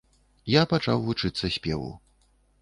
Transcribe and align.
Я 0.53 0.63
пачаў 0.71 1.03
вучыцца 1.09 1.51
спеву. 1.57 1.93